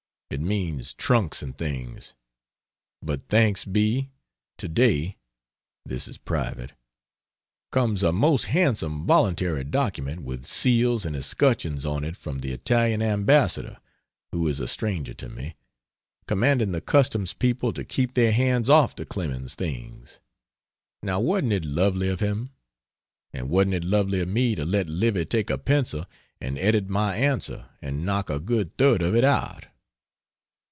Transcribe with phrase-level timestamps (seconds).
[0.33, 2.13] It means trunks and things.
[3.03, 4.11] But thanks be!
[4.59, 5.17] To day
[5.85, 6.71] (this is private)
[7.73, 13.01] comes a most handsome voluntary document with seals and escutcheons on it from the Italian
[13.01, 13.79] Ambassador
[14.31, 15.57] (who is a stranger to me)
[16.27, 20.21] commanding the Customs people to keep their hands off the Clemens's things.
[21.03, 22.51] Now wasn't it lovely of him?
[23.33, 26.05] And wasn't it lovely of me to let Livy take a pencil
[26.39, 29.65] and edit my answer and knock a good third of it out?